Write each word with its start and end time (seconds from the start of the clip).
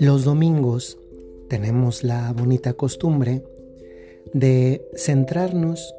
Los 0.00 0.24
domingos 0.24 0.98
tenemos 1.48 2.02
la 2.02 2.32
bonita 2.32 2.72
costumbre 2.72 3.42
de 4.34 4.84
centrarnos 4.96 5.94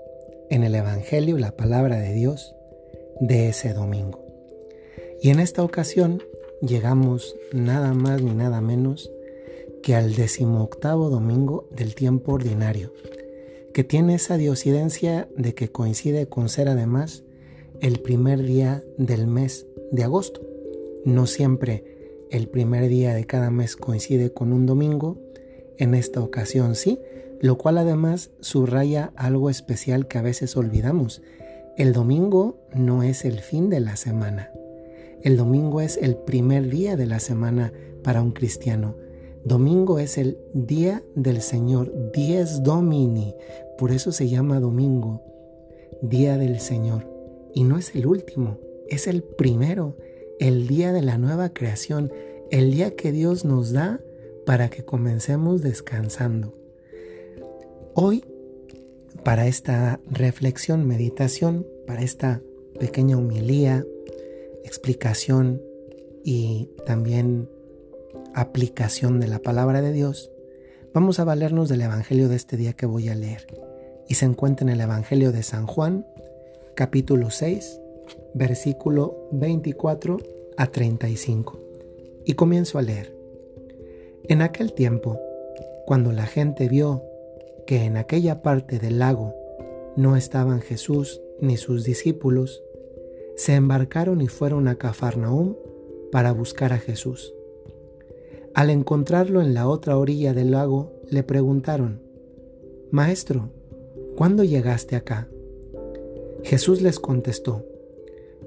en 0.49 0.63
el 0.63 0.75
Evangelio, 0.75 1.37
la 1.37 1.55
palabra 1.55 1.99
de 1.99 2.13
Dios, 2.13 2.53
de 3.21 3.49
ese 3.49 3.73
domingo. 3.73 4.19
Y 5.21 5.29
en 5.29 5.39
esta 5.39 5.63
ocasión 5.63 6.21
llegamos 6.61 7.35
nada 7.53 7.93
más 7.93 8.21
ni 8.21 8.33
nada 8.33 8.61
menos 8.61 9.11
que 9.81 9.95
al 9.95 10.15
decimoctavo 10.15 11.09
domingo 11.09 11.67
del 11.71 11.95
tiempo 11.95 12.33
ordinario, 12.33 12.93
que 13.73 13.83
tiene 13.83 14.15
esa 14.15 14.37
diosidencia 14.37 15.27
de 15.35 15.55
que 15.55 15.71
coincide 15.71 16.27
con 16.27 16.49
ser 16.49 16.67
además 16.69 17.23
el 17.81 17.99
primer 17.99 18.43
día 18.43 18.83
del 18.97 19.27
mes 19.27 19.65
de 19.91 20.03
agosto. 20.03 20.41
No 21.05 21.27
siempre 21.27 21.83
el 22.31 22.47
primer 22.47 22.87
día 22.89 23.13
de 23.13 23.25
cada 23.25 23.51
mes 23.51 23.75
coincide 23.75 24.33
con 24.33 24.53
un 24.53 24.65
domingo, 24.65 25.19
en 25.77 25.93
esta 25.93 26.21
ocasión 26.21 26.75
sí, 26.75 26.99
lo 27.39 27.57
cual 27.57 27.77
además 27.77 28.31
subraya 28.39 29.11
algo 29.15 29.49
especial 29.49 30.07
que 30.07 30.17
a 30.17 30.21
veces 30.21 30.55
olvidamos. 30.55 31.21
El 31.77 31.93
domingo 31.93 32.57
no 32.73 33.03
es 33.03 33.25
el 33.25 33.39
fin 33.39 33.69
de 33.69 33.79
la 33.79 33.95
semana. 33.97 34.51
El 35.21 35.37
domingo 35.37 35.81
es 35.81 35.97
el 35.97 36.15
primer 36.15 36.69
día 36.69 36.95
de 36.95 37.05
la 37.05 37.19
semana 37.19 37.71
para 38.03 38.21
un 38.21 38.31
cristiano. 38.31 38.95
Domingo 39.45 39.99
es 39.99 40.17
el 40.17 40.37
día 40.53 41.03
del 41.15 41.41
Señor, 41.41 42.11
dies 42.13 42.63
domini. 42.63 43.35
Por 43.77 43.91
eso 43.91 44.11
se 44.11 44.29
llama 44.29 44.59
domingo, 44.59 45.21
día 46.01 46.37
del 46.37 46.59
Señor. 46.59 47.12
Y 47.53 47.63
no 47.63 47.77
es 47.77 47.95
el 47.95 48.07
último, 48.07 48.59
es 48.87 49.07
el 49.07 49.23
primero, 49.23 49.95
el 50.39 50.67
día 50.67 50.91
de 50.91 51.01
la 51.01 51.17
nueva 51.17 51.53
creación, 51.53 52.11
el 52.51 52.71
día 52.71 52.95
que 52.95 53.11
Dios 53.11 53.45
nos 53.45 53.71
da 53.71 54.01
para 54.45 54.69
que 54.69 54.83
comencemos 54.83 55.61
descansando. 55.61 56.53
Hoy, 57.93 58.25
para 59.23 59.47
esta 59.47 59.99
reflexión, 60.09 60.87
meditación, 60.87 61.65
para 61.85 62.01
esta 62.01 62.41
pequeña 62.79 63.17
humilía, 63.17 63.85
explicación 64.63 65.61
y 66.23 66.69
también 66.85 67.49
aplicación 68.33 69.19
de 69.19 69.27
la 69.27 69.39
palabra 69.39 69.81
de 69.81 69.93
Dios, 69.93 70.31
vamos 70.93 71.19
a 71.19 71.23
valernos 71.23 71.69
del 71.69 71.81
Evangelio 71.81 72.29
de 72.29 72.35
este 72.35 72.57
día 72.57 72.73
que 72.73 72.85
voy 72.85 73.09
a 73.09 73.15
leer. 73.15 73.47
Y 74.07 74.15
se 74.15 74.25
encuentra 74.25 74.65
en 74.65 74.73
el 74.73 74.81
Evangelio 74.81 75.31
de 75.31 75.43
San 75.43 75.65
Juan, 75.67 76.05
capítulo 76.75 77.29
6, 77.29 77.79
versículo 78.33 79.29
24 79.31 80.17
a 80.57 80.67
35. 80.67 81.59
Y 82.25 82.33
comienzo 82.33 82.79
a 82.79 82.81
leer. 82.81 83.15
En 84.23 84.41
aquel 84.41 84.73
tiempo, 84.73 85.19
cuando 85.85 86.11
la 86.11 86.25
gente 86.25 86.67
vio 86.67 87.03
que 87.67 87.83
en 87.83 87.97
aquella 87.97 88.41
parte 88.41 88.79
del 88.79 88.99
lago 88.99 89.35
no 89.95 90.15
estaban 90.15 90.61
Jesús 90.61 91.21
ni 91.39 91.57
sus 91.57 91.83
discípulos, 91.83 92.63
se 93.35 93.53
embarcaron 93.53 94.21
y 94.21 94.27
fueron 94.27 94.67
a 94.67 94.75
Cafarnaúm 94.75 95.55
para 96.11 96.31
buscar 96.31 96.73
a 96.73 96.79
Jesús. 96.79 97.33
Al 98.55 98.69
encontrarlo 98.69 99.41
en 99.41 99.53
la 99.53 99.67
otra 99.67 99.97
orilla 99.97 100.33
del 100.33 100.51
lago, 100.51 100.91
le 101.09 101.23
preguntaron, 101.23 102.01
Maestro, 102.91 103.49
¿cuándo 104.15 104.43
llegaste 104.43 104.95
acá? 104.95 105.27
Jesús 106.43 106.81
les 106.81 106.99
contestó, 106.99 107.65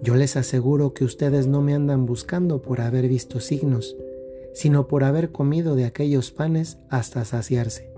Yo 0.03 0.17
les 0.17 0.37
aseguro 0.37 0.93
que 0.93 1.05
ustedes 1.05 1.47
no 1.47 1.63
me 1.63 1.75
andan 1.75 2.05
buscando 2.05 2.61
por 2.61 2.83
haber 2.83 3.09
visto 3.09 3.41
signos, 3.41 3.97
sino 4.53 4.87
por 4.87 5.03
haber 5.03 5.33
comido 5.33 5.77
de 5.77 5.87
aquellos 5.87 6.31
panes 6.31 6.79
hasta 6.91 7.25
saciarse. 7.25 7.91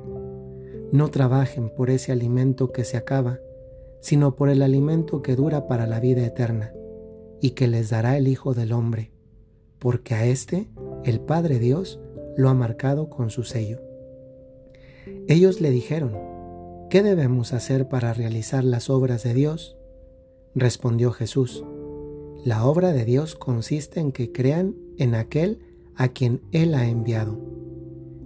No 0.92 1.10
trabajen 1.10 1.70
por 1.70 1.90
ese 1.90 2.12
alimento 2.12 2.72
que 2.72 2.84
se 2.84 2.96
acaba, 2.96 3.40
sino 4.00 4.36
por 4.36 4.48
el 4.48 4.62
alimento 4.62 5.20
que 5.20 5.34
dura 5.34 5.66
para 5.66 5.86
la 5.86 5.98
vida 5.98 6.24
eterna, 6.24 6.72
y 7.40 7.50
que 7.50 7.66
les 7.66 7.90
dará 7.90 8.16
el 8.16 8.28
Hijo 8.28 8.54
del 8.54 8.72
Hombre, 8.72 9.10
porque 9.80 10.14
a 10.14 10.26
éste 10.26 10.68
el 11.04 11.20
Padre 11.20 11.58
Dios 11.58 12.00
lo 12.36 12.48
ha 12.48 12.54
marcado 12.54 13.10
con 13.10 13.30
su 13.30 13.42
sello. 13.42 13.80
Ellos 15.26 15.60
le 15.60 15.70
dijeron, 15.70 16.16
¿qué 16.88 17.02
debemos 17.02 17.52
hacer 17.52 17.88
para 17.88 18.14
realizar 18.14 18.62
las 18.62 18.90
obras 18.90 19.24
de 19.24 19.34
Dios? 19.34 19.77
Respondió 20.54 21.12
Jesús, 21.12 21.64
la 22.44 22.64
obra 22.64 22.92
de 22.92 23.04
Dios 23.04 23.34
consiste 23.34 24.00
en 24.00 24.12
que 24.12 24.32
crean 24.32 24.76
en 24.96 25.14
aquel 25.14 25.60
a 25.94 26.08
quien 26.08 26.40
Él 26.52 26.74
ha 26.74 26.88
enviado. 26.88 27.38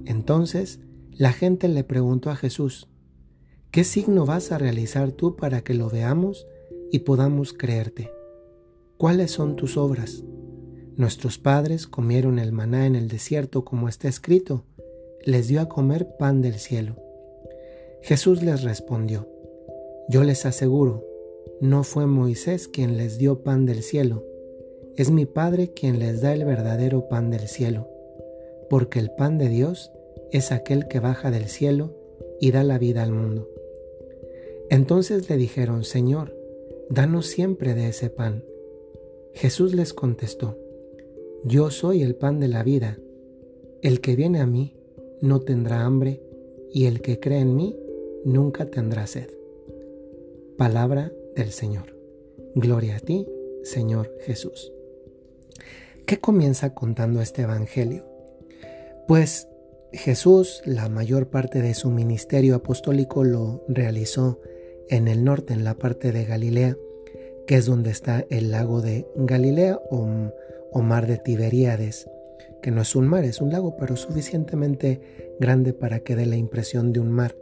Entonces 0.05 0.81
la 1.11 1.32
gente 1.32 1.69
le 1.69 1.84
preguntó 1.84 2.31
a 2.31 2.37
Jesús, 2.37 2.88
¿qué 3.71 3.84
signo 3.84 4.27
vas 4.27 4.53
a 4.53 4.59
realizar 4.59 5.12
tú 5.12 5.37
para 5.37 5.62
que 5.62 5.75
lo 5.75 5.91
veamos 5.91 6.47
y 6.91 7.00
podamos 7.00 7.53
creerte? 7.53 8.11
¿Cuáles 8.99 9.31
son 9.31 9.56
tus 9.56 9.77
obras? 9.77 10.22
Nuestros 10.97 11.38
padres 11.38 11.87
comieron 11.87 12.38
el 12.38 12.53
maná 12.53 12.87
en 12.87 12.94
el 12.94 13.09
desierto 13.09 13.65
como 13.65 13.88
está 13.88 14.09
escrito, 14.09 14.65
les 15.25 15.49
dio 15.49 15.61
a 15.61 15.69
comer 15.69 16.16
pan 16.19 16.43
del 16.43 16.55
cielo. 16.55 16.97
Jesús 18.03 18.43
les 18.43 18.62
respondió, 18.62 19.28
yo 20.09 20.22
les 20.25 20.44
aseguro, 20.44 21.05
no 21.60 21.84
fue 21.84 22.06
Moisés 22.06 22.69
quien 22.69 22.97
les 22.97 23.19
dio 23.19 23.42
pan 23.42 23.66
del 23.66 23.82
cielo, 23.82 24.25
es 24.97 25.10
mi 25.10 25.25
Padre 25.25 25.72
quien 25.72 25.98
les 25.98 26.20
da 26.20 26.34
el 26.34 26.44
verdadero 26.44 27.08
pan 27.08 27.30
del 27.30 27.48
cielo, 27.48 27.88
porque 28.69 28.98
el 28.98 29.10
pan 29.10 29.38
de 29.38 29.48
Dios 29.48 29.91
es 30.32 30.52
aquel 30.52 30.86
que 30.86 31.00
baja 31.00 31.31
del 31.31 31.47
cielo 31.47 31.94
y 32.41 32.50
da 32.50 32.62
la 32.62 32.78
vida 32.78 33.02
al 33.02 33.12
mundo. 33.12 33.48
Entonces 34.69 35.31
le 35.31 35.36
dijeron, 35.36 35.84
Señor, 35.84 36.36
danos 36.91 37.26
siempre 37.26 37.75
de 37.75 37.88
ese 37.88 38.10
pan. 38.10 38.44
Jesús 39.32 39.75
les 39.75 39.94
contestó, 39.94 40.58
Yo 41.44 41.70
soy 41.70 42.02
el 42.02 42.14
pan 42.14 42.38
de 42.41 42.48
la 42.48 42.62
vida. 42.62 42.98
El 43.81 44.00
que 44.00 44.14
viene 44.14 44.41
a 44.41 44.47
mí 44.47 44.75
no 45.20 45.41
tendrá 45.41 45.84
hambre, 45.84 46.20
y 46.70 46.86
el 46.86 47.00
que 47.00 47.20
cree 47.20 47.41
en 47.41 47.54
mí 47.54 47.76
nunca 48.25 48.66
tendrá 48.66 49.06
sed. 49.06 49.31
Palabra 50.56 51.12
del 51.34 51.53
Señor. 51.53 51.97
Gloria 52.54 52.97
a 52.97 53.00
ti, 53.00 53.26
Señor 53.62 54.12
Jesús. 54.20 54.72
¿Qué 56.06 56.19
comienza 56.19 56.75
contando 56.75 57.20
este 57.20 57.43
Evangelio? 57.43 58.04
Pues 59.09 59.48
Jesús 59.93 60.62
la 60.65 60.88
mayor 60.88 61.28
parte 61.28 61.60
de 61.60 61.75
su 61.75 61.91
ministerio 61.91 62.56
apostólico 62.56 63.25
lo 63.25 63.65
realizó 63.69 64.41
en 64.88 65.09
el 65.09 65.25
norte, 65.25 65.53
en 65.53 65.65
la 65.65 65.75
parte 65.75 66.12
de 66.12 66.25
Galilea, 66.25 66.76
que 67.47 67.56
es 67.56 67.66
donde 67.66 67.91
está 67.91 68.25
el 68.31 68.50
lago 68.50 68.81
de 68.81 69.06
Galilea 69.16 69.81
o, 69.91 70.81
mar 70.82 71.06
de 71.06 71.19
Tiberíades, 71.19 72.09
que 72.62 72.70
no 72.70 72.82
es 72.82 72.97
un 72.97 73.06
mar, 73.06 73.25
es 73.25 73.41
un 73.41 73.50
lago, 73.50 73.76
pero 73.76 73.97
suficientemente 73.97 75.00
grande 75.38 75.72
para 75.72 76.00
que 76.00 76.16
dé 76.16 76.26
la 76.26 76.37
impresión 76.37 76.93
de 76.93 77.00
un 77.00 77.10
mar. 77.10 77.34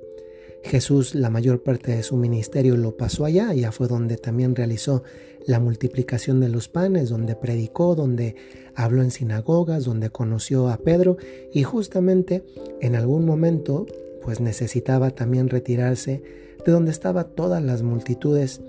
Jesús 0.62 1.14
la 1.14 1.30
mayor 1.30 1.62
parte 1.62 1.92
de 1.96 2.02
su 2.02 2.16
ministerio 2.16 2.76
lo 2.76 2.96
pasó 2.96 3.24
allá, 3.24 3.48
allá 3.48 3.72
fue 3.72 3.88
donde 3.88 4.16
también 4.16 4.54
realizó 4.54 5.02
la 5.46 5.58
multiplicación 5.58 6.40
de 6.40 6.48
los 6.48 6.68
panes, 6.68 7.08
donde 7.08 7.34
predicó, 7.34 7.94
donde 7.94 8.36
habló 8.74 9.02
en 9.02 9.10
sinagogas, 9.10 9.84
donde 9.84 10.10
conoció 10.10 10.68
a 10.68 10.76
Pedro 10.76 11.16
y 11.52 11.62
justamente 11.62 12.44
en 12.80 12.94
algún 12.94 13.24
momento 13.24 13.86
pues 14.22 14.40
necesitaba 14.40 15.10
también 15.10 15.48
retirarse 15.48 16.22
de 16.64 16.72
donde 16.72 16.90
estaban 16.90 17.26
todas 17.34 17.62
las 17.62 17.82
multitudes 17.82 18.60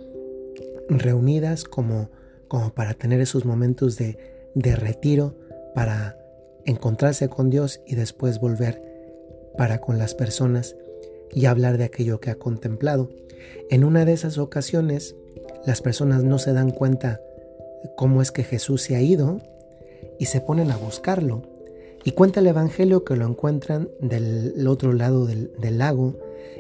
reunidas 0.88 1.66
como, 1.66 2.10
como 2.48 2.74
para 2.74 2.94
tener 2.94 3.20
esos 3.20 3.46
momentos 3.46 3.98
de, 3.98 4.18
de 4.56 4.76
retiro, 4.76 5.36
para 5.76 6.18
encontrarse 6.66 7.28
con 7.30 7.50
Dios 7.50 7.82
y 7.86 7.96
después 7.96 8.40
volver 8.40 8.82
para 9.58 9.80
con 9.80 9.98
las 9.98 10.16
personas 10.16 10.76
y 11.34 11.46
hablar 11.46 11.78
de 11.78 11.86
aquello 11.86 12.20
que 12.20 12.30
ha 12.30 12.36
contemplado. 12.36 13.10
En 13.70 13.84
una 13.84 14.06
de 14.06 14.14
esas 14.14 14.38
ocasiones, 14.38 15.16
las 15.66 15.82
personas 15.82 16.24
no 16.24 16.38
se 16.40 16.54
dan 16.54 16.72
cuenta 16.72 17.22
cómo 17.96 18.22
es 18.22 18.32
que 18.32 18.44
Jesús 18.44 18.82
se 18.82 18.96
ha 18.96 19.02
ido 19.02 19.40
y 20.20 20.26
se 20.26 20.42
ponen 20.42 20.72
a 20.72 20.78
buscarlo. 20.78 21.44
Y 22.04 22.12
cuenta 22.12 22.40
el 22.40 22.48
Evangelio 22.48 23.04
que 23.04 23.16
lo 23.16 23.28
encuentran 23.28 23.90
del 24.00 24.68
otro 24.68 24.94
lado 24.94 25.26
del, 25.26 25.52
lago 25.78 26.18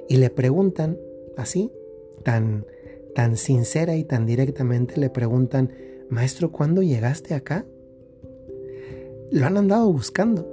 y 0.08 0.18
le 0.18 0.30
preguntan, 0.30 1.00
así, 1.36 1.72
tan, 2.24 2.66
tan 3.16 3.38
sincera 3.38 3.96
y 3.96 4.04
tan 4.04 4.26
directamente, 4.26 5.00
le 5.00 5.10
preguntan, 5.10 5.72
Maestro, 6.10 6.52
¿cuándo 6.52 6.84
llegaste 6.84 7.34
acá? 7.34 7.66
Lo 9.32 9.46
han 9.46 9.58
andado 9.58 9.92
buscando. 9.92 10.48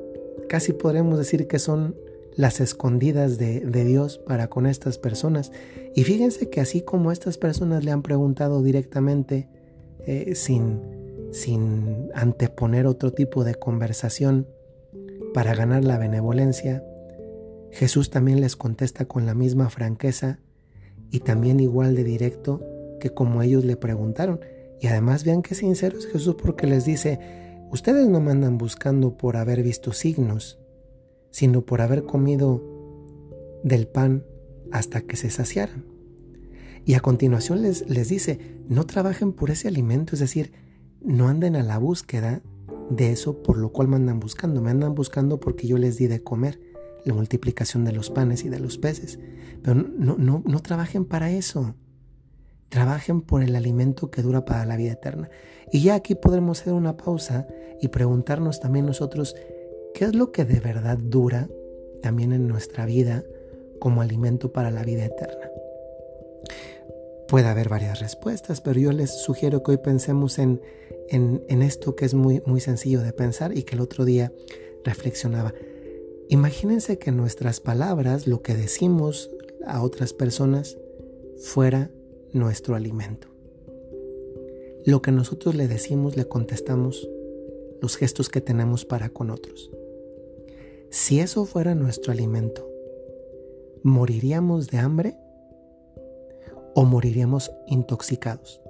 Casi 0.48 0.72
podremos 0.72 1.18
decir 1.18 1.46
que 1.48 1.58
son 1.58 1.96
las 2.38 2.60
escondidas 2.60 3.36
de, 3.36 3.84
Dios 3.84 4.18
para 4.18 4.46
con 4.48 4.66
estas 4.66 4.96
personas. 4.96 5.50
Y 5.96 6.04
fíjense 6.04 6.48
que 6.48 6.60
así 6.60 6.82
como 6.82 7.10
estas 7.10 7.36
personas 7.36 7.84
le 7.84 7.90
han 7.90 8.02
preguntado 8.02 8.62
directamente, 8.62 9.48
eh, 10.06 10.36
sin, 10.36 10.80
sin 11.32 12.08
anteponer 12.14 12.86
otro 12.86 13.12
tipo 13.12 13.42
de 13.42 13.56
conversación 13.56 14.46
para 15.34 15.52
ganar 15.56 15.82
la 15.82 15.98
benevolencia, 15.98 16.84
Jesús 17.72 18.08
también 18.08 18.40
les 18.40 18.54
contesta 18.54 19.06
con 19.06 19.26
la 19.26 19.34
misma 19.34 19.68
franqueza 19.68 20.38
y 21.10 21.18
también 21.18 21.58
igual 21.58 21.96
de 21.96 22.04
directo 22.04 22.62
que 23.00 23.10
como 23.10 23.42
ellos 23.42 23.64
le 23.64 23.74
preguntaron. 23.74 24.38
Y 24.80 24.86
además 24.86 25.24
vean 25.24 25.42
qué 25.42 25.56
sincero 25.56 25.98
es 25.98 26.06
Jesús 26.06 26.36
porque 26.40 26.68
les 26.68 26.84
dice, 26.84 27.18
ustedes 27.72 28.06
no 28.06 28.20
me 28.20 28.30
andan 28.30 28.58
buscando 28.58 29.16
por 29.16 29.36
haber 29.36 29.64
visto 29.64 29.92
signos, 29.92 30.60
sino 31.30 31.62
por 31.62 31.80
haber 31.80 32.04
comido 32.04 32.62
del 33.62 33.86
pan 33.86 34.24
hasta 34.72 35.02
que 35.02 35.16
se 35.16 35.30
saciaran. 35.30 35.84
Y 36.84 36.94
a 36.94 37.00
continuación 37.00 37.62
les, 37.62 37.88
les 37.88 38.08
dice, 38.08 38.62
no 38.68 38.86
trabajen 38.86 39.32
por 39.32 39.50
ese 39.50 39.68
alimento, 39.68 40.14
es 40.14 40.20
decir, 40.20 40.52
no 41.00 41.28
anden 41.28 41.56
a 41.56 41.62
la 41.62 41.78
búsqueda 41.78 42.42
de 42.90 43.12
eso 43.12 43.42
por 43.42 43.58
lo 43.58 43.70
cual 43.70 43.88
me 43.88 43.96
andan 43.96 44.20
buscando, 44.20 44.60
me 44.60 44.70
andan 44.70 44.94
buscando 44.94 45.40
porque 45.40 45.66
yo 45.66 45.78
les 45.78 45.98
di 45.98 46.06
de 46.06 46.22
comer 46.22 46.60
la 47.04 47.14
multiplicación 47.14 47.84
de 47.84 47.92
los 47.92 48.10
panes 48.10 48.44
y 48.44 48.48
de 48.48 48.60
los 48.60 48.78
peces. 48.78 49.18
Pero 49.62 49.74
no, 49.74 50.16
no, 50.18 50.42
no 50.44 50.60
trabajen 50.60 51.04
para 51.04 51.30
eso. 51.30 51.74
Trabajen 52.68 53.22
por 53.22 53.42
el 53.42 53.56
alimento 53.56 54.10
que 54.10 54.22
dura 54.22 54.44
para 54.44 54.66
la 54.66 54.76
vida 54.76 54.92
eterna. 54.92 55.30
Y 55.72 55.82
ya 55.82 55.94
aquí 55.94 56.14
podremos 56.14 56.60
hacer 56.60 56.72
una 56.72 56.96
pausa 56.96 57.46
y 57.80 57.88
preguntarnos 57.88 58.60
también 58.60 58.86
nosotros, 58.86 59.34
¿qué 59.98 60.04
es 60.04 60.14
lo 60.14 60.30
que 60.30 60.44
de 60.44 60.60
verdad 60.60 60.96
dura 60.96 61.48
también 62.02 62.32
en 62.32 62.46
nuestra 62.46 62.86
vida 62.86 63.24
como 63.80 64.00
alimento 64.00 64.52
para 64.52 64.70
la 64.70 64.84
vida 64.84 65.04
eterna? 65.04 65.50
Puede 67.26 67.48
haber 67.48 67.68
varias 67.68 67.98
respuestas, 67.98 68.60
pero 68.60 68.78
yo 68.78 68.92
les 68.92 69.10
sugiero 69.24 69.64
que 69.64 69.72
hoy 69.72 69.78
pensemos 69.78 70.38
en, 70.38 70.60
en, 71.08 71.42
en 71.48 71.62
esto 71.62 71.96
que 71.96 72.04
es 72.04 72.14
muy, 72.14 72.40
muy 72.46 72.60
sencillo 72.60 73.00
de 73.00 73.12
pensar 73.12 73.58
y 73.58 73.64
que 73.64 73.74
el 73.74 73.80
otro 73.80 74.04
día 74.04 74.32
reflexionaba. 74.84 75.52
Imagínense 76.28 77.00
que 77.00 77.10
nuestras 77.10 77.58
palabras, 77.58 78.28
lo 78.28 78.40
que 78.40 78.54
decimos 78.54 79.32
a 79.66 79.82
otras 79.82 80.12
personas, 80.12 80.78
fuera 81.38 81.90
nuestro 82.32 82.76
alimento. 82.76 83.26
Lo 84.86 85.02
que 85.02 85.10
nosotros 85.10 85.56
le 85.56 85.66
decimos, 85.66 86.16
le 86.16 86.28
contestamos, 86.28 87.08
los 87.82 87.96
gestos 87.96 88.28
que 88.28 88.40
tenemos 88.40 88.84
para 88.84 89.08
con 89.08 89.30
otros. 89.30 89.72
Si 90.90 91.20
eso 91.20 91.44
fuera 91.44 91.74
nuestro 91.74 92.12
alimento, 92.12 92.66
¿moriríamos 93.82 94.68
de 94.68 94.78
hambre? 94.78 95.16
¿O 96.74 96.84
moriríamos 96.84 97.52
intoxicados? 97.66 98.62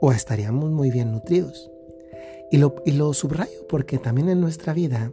¿O 0.00 0.12
estaríamos 0.12 0.70
muy 0.70 0.90
bien 0.90 1.12
nutridos? 1.12 1.70
Y 2.50 2.58
lo, 2.58 3.14
subrayo 3.14 3.66
porque 3.66 3.96
también 3.96 4.28
en 4.28 4.42
nuestra 4.42 4.74
vida 4.74 5.10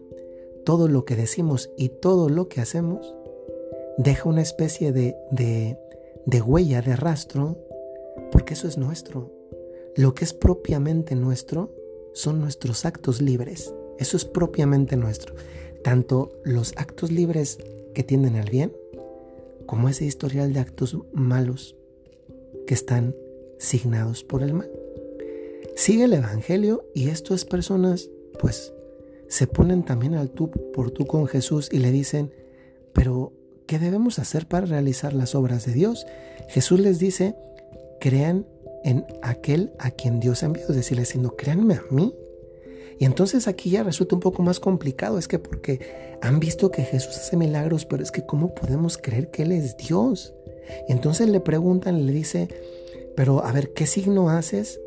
todo 0.65 0.89
lo 0.89 1.05
que 1.05 1.15
decimos 1.15 1.71
y 1.77 1.87
todo 1.87 2.27
lo 2.27 2.49
que 2.49 2.59
hacemos 2.59 3.15
deja 3.97 4.27
una 4.27 4.41
especie 4.41 4.91
de, 4.91 5.15
de, 5.31 6.41
huella, 6.41 6.81
de 6.81 6.97
rastro, 6.97 7.57
porque 8.31 8.55
eso 8.55 8.67
es 8.67 8.77
nuestro. 8.77 9.31
Lo 9.95 10.13
que 10.13 10.25
es 10.25 10.33
propiamente 10.33 11.15
nuestro 11.15 11.73
son 12.13 12.41
nuestros 12.41 12.83
actos 12.83 13.21
libres. 13.21 13.73
Eso 13.97 14.17
es 14.17 14.25
propiamente 14.25 14.97
nuestro. 14.97 15.33
Tanto 15.83 16.31
los 16.43 16.73
actos 16.77 17.11
libres 17.11 17.57
que 17.93 18.03
tienden 18.03 18.35
al 18.35 18.49
bien, 18.49 18.71
como 19.65 19.89
ese 19.89 20.05
historial 20.05 20.53
de 20.53 20.59
actos 20.59 20.97
malos 21.13 21.75
que 22.67 22.73
están 22.73 23.15
signados 23.57 24.23
por 24.23 24.43
el 24.43 24.53
mal. 24.53 24.69
Sigue 25.75 26.05
el 26.05 26.13
Evangelio 26.13 26.85
y 26.93 27.09
estas 27.09 27.45
personas, 27.45 28.09
pues, 28.39 28.73
se 29.27 29.47
ponen 29.47 29.83
también 29.83 30.15
al 30.15 30.29
tú 30.29 30.51
por 30.73 30.91
tú 30.91 31.07
con 31.07 31.27
Jesús 31.27 31.69
y 31.71 31.77
le 31.77 31.91
dicen, 31.91 32.33
pero 32.93 33.31
¿qué 33.65 33.79
debemos 33.79 34.19
hacer 34.19 34.47
para 34.47 34.65
realizar 34.65 35.13
las 35.13 35.35
obras 35.35 35.65
de 35.65 35.73
Dios? 35.73 36.05
Jesús 36.49 36.79
les 36.79 36.99
dice, 36.99 37.35
crean 38.01 38.45
en 38.83 39.05
aquel 39.21 39.71
a 39.79 39.91
quien 39.91 40.19
Dios 40.19 40.43
ha 40.43 40.47
enviado, 40.47 40.71
es 40.71 40.75
decir, 40.75 40.99
diciendo, 40.99 41.35
créanme 41.37 41.75
a 41.75 41.83
mí. 41.91 42.13
Y 43.01 43.05
entonces 43.05 43.47
aquí 43.47 43.71
ya 43.71 43.81
resulta 43.81 44.13
un 44.13 44.19
poco 44.19 44.43
más 44.43 44.59
complicado, 44.59 45.17
es 45.17 45.27
que 45.27 45.39
porque 45.39 46.19
han 46.21 46.39
visto 46.39 46.69
que 46.69 46.83
Jesús 46.83 47.17
hace 47.17 47.35
milagros, 47.35 47.83
pero 47.83 48.03
es 48.03 48.11
que 48.11 48.27
¿cómo 48.27 48.53
podemos 48.53 48.99
creer 48.99 49.31
que 49.31 49.41
Él 49.41 49.53
es 49.53 49.75
Dios? 49.75 50.35
Y 50.87 50.91
entonces 50.91 51.27
le 51.27 51.39
preguntan, 51.39 52.05
le 52.05 52.13
dice, 52.13 52.47
pero 53.15 53.43
a 53.43 53.51
ver, 53.53 53.73
¿qué 53.73 53.87
signo 53.87 54.29
haces 54.29 54.79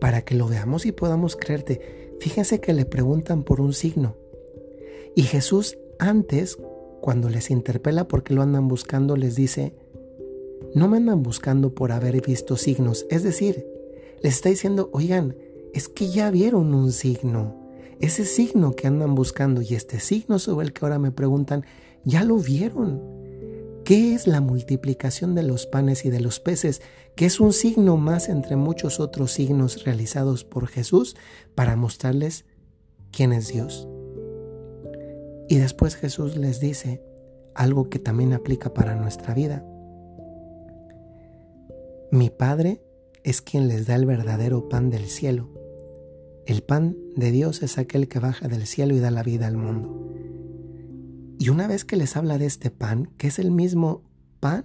para 0.00 0.22
que 0.22 0.34
lo 0.34 0.48
veamos 0.48 0.86
y 0.86 0.92
podamos 0.92 1.36
creerte? 1.36 2.16
Fíjense 2.20 2.58
que 2.58 2.72
le 2.72 2.86
preguntan 2.86 3.42
por 3.42 3.60
un 3.60 3.74
signo. 3.74 4.16
Y 5.14 5.24
Jesús 5.24 5.76
antes, 5.98 6.56
cuando 7.02 7.28
les 7.28 7.50
interpela 7.50 8.08
porque 8.08 8.32
lo 8.32 8.40
andan 8.40 8.66
buscando, 8.66 9.14
les 9.14 9.34
dice, 9.34 9.74
no 10.74 10.88
me 10.88 10.96
andan 10.96 11.22
buscando 11.22 11.74
por 11.74 11.92
haber 11.92 12.22
visto 12.22 12.56
signos. 12.56 13.04
Es 13.10 13.24
decir, 13.24 13.66
les 14.22 14.36
está 14.36 14.48
diciendo, 14.48 14.88
oigan, 14.94 15.36
es 15.74 15.88
que 15.88 16.08
ya 16.08 16.30
vieron 16.30 16.74
un 16.74 16.92
signo. 16.92 17.57
Ese 18.00 18.24
signo 18.24 18.72
que 18.72 18.86
andan 18.86 19.14
buscando 19.14 19.60
y 19.60 19.74
este 19.74 19.98
signo 19.98 20.38
sobre 20.38 20.66
el 20.66 20.72
que 20.72 20.84
ahora 20.84 20.98
me 20.98 21.10
preguntan, 21.10 21.64
ya 22.04 22.22
lo 22.22 22.36
vieron. 22.36 23.02
¿Qué 23.84 24.14
es 24.14 24.26
la 24.26 24.40
multiplicación 24.40 25.34
de 25.34 25.42
los 25.42 25.66
panes 25.66 26.04
y 26.04 26.10
de 26.10 26.20
los 26.20 26.40
peces? 26.40 26.80
Que 27.16 27.26
es 27.26 27.40
un 27.40 27.52
signo 27.52 27.96
más 27.96 28.28
entre 28.28 28.54
muchos 28.54 29.00
otros 29.00 29.32
signos 29.32 29.84
realizados 29.84 30.44
por 30.44 30.68
Jesús 30.68 31.16
para 31.54 31.74
mostrarles 31.74 32.44
quién 33.10 33.32
es 33.32 33.48
Dios. 33.48 33.88
Y 35.48 35.56
después 35.56 35.96
Jesús 35.96 36.36
les 36.36 36.60
dice 36.60 37.02
algo 37.54 37.88
que 37.88 37.98
también 37.98 38.32
aplica 38.32 38.72
para 38.74 38.94
nuestra 38.94 39.34
vida. 39.34 39.64
Mi 42.12 42.30
Padre 42.30 42.82
es 43.24 43.42
quien 43.42 43.66
les 43.66 43.86
da 43.86 43.96
el 43.96 44.06
verdadero 44.06 44.68
pan 44.68 44.90
del 44.90 45.06
cielo. 45.06 45.57
El 46.48 46.62
pan 46.62 46.96
de 47.14 47.30
Dios 47.30 47.62
es 47.62 47.76
aquel 47.76 48.08
que 48.08 48.20
baja 48.20 48.48
del 48.48 48.66
cielo 48.66 48.96
y 48.96 49.00
da 49.00 49.10
la 49.10 49.22
vida 49.22 49.46
al 49.46 49.58
mundo. 49.58 50.14
Y 51.38 51.50
una 51.50 51.68
vez 51.68 51.84
que 51.84 51.96
les 51.96 52.16
habla 52.16 52.38
de 52.38 52.46
este 52.46 52.70
pan, 52.70 53.10
que 53.18 53.26
es 53.26 53.38
el 53.38 53.50
mismo 53.50 54.00
pan 54.40 54.64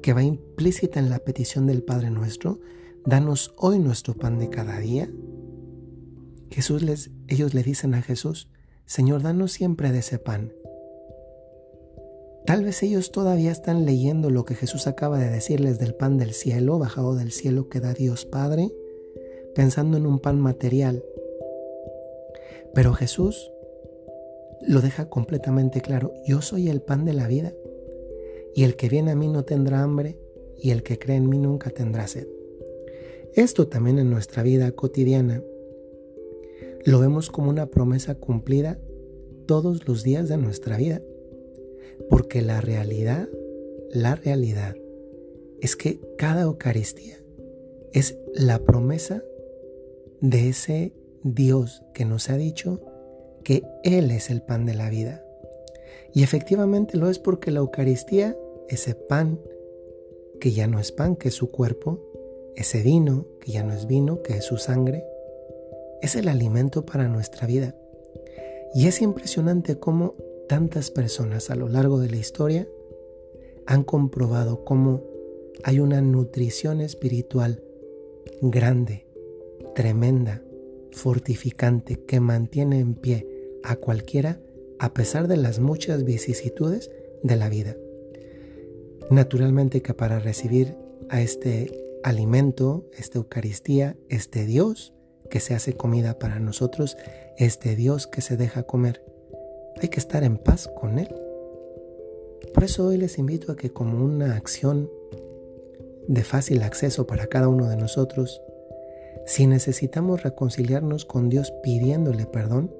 que 0.00 0.12
va 0.12 0.22
implícita 0.22 1.00
en 1.00 1.10
la 1.10 1.18
petición 1.18 1.66
del 1.66 1.82
Padre 1.82 2.10
nuestro, 2.10 2.60
danos 3.04 3.52
hoy 3.56 3.80
nuestro 3.80 4.14
pan 4.14 4.38
de 4.38 4.48
cada 4.48 4.78
día. 4.78 5.10
Jesús 6.52 6.84
les, 6.84 7.10
ellos 7.26 7.52
le 7.52 7.64
dicen 7.64 7.92
a 7.94 8.02
Jesús, 8.02 8.48
Señor, 8.86 9.22
danos 9.22 9.50
siempre 9.50 9.90
de 9.90 9.98
ese 9.98 10.20
pan. 10.20 10.52
Tal 12.46 12.62
vez 12.62 12.80
ellos 12.84 13.10
todavía 13.10 13.50
están 13.50 13.84
leyendo 13.84 14.30
lo 14.30 14.44
que 14.44 14.54
Jesús 14.54 14.86
acaba 14.86 15.18
de 15.18 15.30
decirles 15.30 15.80
del 15.80 15.96
pan 15.96 16.16
del 16.16 16.32
cielo, 16.32 16.78
bajado 16.78 17.16
del 17.16 17.32
cielo 17.32 17.68
que 17.68 17.80
da 17.80 17.92
Dios 17.92 18.24
Padre, 18.24 18.70
pensando 19.54 19.96
en 19.96 20.06
un 20.06 20.18
pan 20.18 20.40
material. 20.40 21.04
Pero 22.74 22.92
Jesús 22.92 23.50
lo 24.66 24.80
deja 24.80 25.08
completamente 25.08 25.80
claro. 25.80 26.12
Yo 26.26 26.42
soy 26.42 26.68
el 26.68 26.80
pan 26.80 27.04
de 27.04 27.12
la 27.14 27.28
vida. 27.28 27.52
Y 28.54 28.64
el 28.64 28.76
que 28.76 28.88
viene 28.88 29.10
a 29.10 29.16
mí 29.16 29.28
no 29.28 29.44
tendrá 29.44 29.82
hambre, 29.82 30.18
y 30.56 30.70
el 30.70 30.82
que 30.82 30.98
cree 30.98 31.16
en 31.16 31.28
mí 31.28 31.38
nunca 31.38 31.70
tendrá 31.70 32.06
sed. 32.06 32.28
Esto 33.34 33.66
también 33.66 33.98
en 33.98 34.10
nuestra 34.10 34.42
vida 34.42 34.70
cotidiana 34.72 35.42
lo 36.84 37.00
vemos 37.00 37.30
como 37.30 37.50
una 37.50 37.66
promesa 37.66 38.14
cumplida 38.14 38.78
todos 39.46 39.88
los 39.88 40.02
días 40.02 40.28
de 40.28 40.36
nuestra 40.36 40.76
vida. 40.76 41.02
Porque 42.08 42.42
la 42.42 42.60
realidad, 42.60 43.28
la 43.90 44.14
realidad 44.16 44.76
es 45.60 45.76
que 45.76 46.00
cada 46.16 46.42
Eucaristía 46.42 47.16
es 47.92 48.18
la 48.34 48.58
promesa 48.64 49.22
de 50.24 50.48
ese 50.48 50.94
Dios 51.22 51.82
que 51.92 52.06
nos 52.06 52.30
ha 52.30 52.38
dicho 52.38 52.80
que 53.44 53.62
Él 53.82 54.10
es 54.10 54.30
el 54.30 54.40
pan 54.40 54.64
de 54.64 54.72
la 54.72 54.88
vida. 54.88 55.22
Y 56.14 56.22
efectivamente 56.22 56.96
lo 56.96 57.10
es 57.10 57.18
porque 57.18 57.50
la 57.50 57.60
Eucaristía, 57.60 58.34
ese 58.70 58.94
pan, 58.94 59.38
que 60.40 60.52
ya 60.52 60.66
no 60.66 60.80
es 60.80 60.92
pan, 60.92 61.16
que 61.16 61.28
es 61.28 61.34
su 61.34 61.50
cuerpo, 61.50 62.00
ese 62.56 62.82
vino, 62.82 63.26
que 63.38 63.52
ya 63.52 63.62
no 63.64 63.74
es 63.74 63.86
vino, 63.86 64.22
que 64.22 64.38
es 64.38 64.44
su 64.44 64.56
sangre, 64.56 65.04
es 66.00 66.16
el 66.16 66.28
alimento 66.28 66.86
para 66.86 67.06
nuestra 67.06 67.46
vida. 67.46 67.76
Y 68.74 68.86
es 68.86 69.02
impresionante 69.02 69.78
cómo 69.78 70.14
tantas 70.48 70.90
personas 70.90 71.50
a 71.50 71.54
lo 71.54 71.68
largo 71.68 72.00
de 72.00 72.08
la 72.08 72.16
historia 72.16 72.66
han 73.66 73.84
comprobado 73.84 74.64
cómo 74.64 75.02
hay 75.64 75.80
una 75.80 76.00
nutrición 76.00 76.80
espiritual 76.80 77.62
grande, 78.40 79.03
tremenda, 79.74 80.42
fortificante, 80.92 81.96
que 82.04 82.20
mantiene 82.20 82.80
en 82.80 82.94
pie 82.94 83.26
a 83.62 83.76
cualquiera 83.76 84.40
a 84.78 84.92
pesar 84.92 85.28
de 85.28 85.36
las 85.36 85.60
muchas 85.60 86.04
vicisitudes 86.04 86.90
de 87.22 87.36
la 87.36 87.48
vida. 87.48 87.76
Naturalmente 89.10 89.82
que 89.82 89.94
para 89.94 90.18
recibir 90.18 90.76
a 91.08 91.20
este 91.20 91.84
alimento, 92.02 92.86
esta 92.96 93.18
Eucaristía, 93.18 93.96
este 94.08 94.44
Dios 94.44 94.92
que 95.30 95.40
se 95.40 95.54
hace 95.54 95.74
comida 95.74 96.18
para 96.18 96.38
nosotros, 96.38 96.96
este 97.38 97.76
Dios 97.76 98.06
que 98.06 98.20
se 98.20 98.36
deja 98.36 98.64
comer. 98.64 99.02
Hay 99.80 99.88
que 99.88 100.00
estar 100.00 100.22
en 100.22 100.36
paz 100.36 100.68
con 100.68 100.98
Él. 100.98 101.08
Por 102.52 102.64
eso 102.64 102.86
hoy 102.86 102.98
les 102.98 103.18
invito 103.18 103.52
a 103.52 103.56
que 103.56 103.70
como 103.70 104.04
una 104.04 104.36
acción 104.36 104.90
de 106.06 106.22
fácil 106.22 106.62
acceso 106.62 107.06
para 107.06 107.26
cada 107.26 107.48
uno 107.48 107.68
de 107.68 107.76
nosotros, 107.76 108.42
si 109.26 109.46
necesitamos 109.46 110.22
reconciliarnos 110.22 111.04
con 111.04 111.28
Dios 111.28 111.52
pidiéndole 111.62 112.26
perdón, 112.26 112.74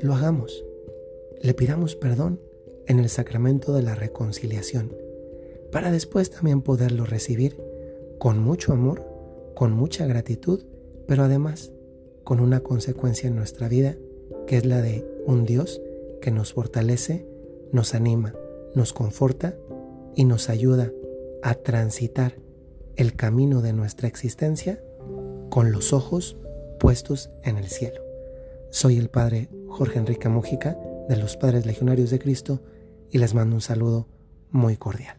lo 0.00 0.14
hagamos. 0.14 0.64
Le 1.40 1.54
pidamos 1.54 1.96
perdón 1.96 2.40
en 2.86 2.98
el 2.98 3.08
sacramento 3.08 3.72
de 3.72 3.82
la 3.82 3.94
reconciliación, 3.94 4.94
para 5.70 5.90
después 5.90 6.30
también 6.30 6.62
poderlo 6.62 7.04
recibir 7.04 7.56
con 8.18 8.38
mucho 8.38 8.72
amor, 8.72 9.04
con 9.54 9.72
mucha 9.72 10.06
gratitud, 10.06 10.64
pero 11.06 11.24
además 11.24 11.72
con 12.24 12.40
una 12.40 12.60
consecuencia 12.60 13.28
en 13.28 13.36
nuestra 13.36 13.68
vida, 13.68 13.96
que 14.46 14.58
es 14.58 14.66
la 14.66 14.80
de 14.82 15.06
un 15.26 15.44
Dios 15.44 15.80
que 16.20 16.30
nos 16.30 16.52
fortalece, 16.52 17.26
nos 17.72 17.94
anima, 17.94 18.34
nos 18.74 18.92
conforta 18.92 19.56
y 20.14 20.24
nos 20.24 20.48
ayuda 20.48 20.92
a 21.42 21.54
transitar 21.54 22.36
el 22.96 23.14
camino 23.14 23.62
de 23.62 23.72
nuestra 23.72 24.08
existencia 24.08 24.82
con 25.50 25.72
los 25.72 25.92
ojos 25.92 26.36
puestos 26.78 27.30
en 27.42 27.56
el 27.56 27.66
cielo. 27.66 28.00
Soy 28.70 28.98
el 28.98 29.08
Padre 29.08 29.48
Jorge 29.68 29.98
Enrique 29.98 30.28
Mújica 30.28 30.78
de 31.08 31.16
los 31.16 31.36
Padres 31.36 31.66
Legionarios 31.66 32.10
de 32.10 32.18
Cristo 32.18 32.62
y 33.10 33.18
les 33.18 33.34
mando 33.34 33.56
un 33.56 33.62
saludo 33.62 34.06
muy 34.50 34.76
cordial. 34.76 35.17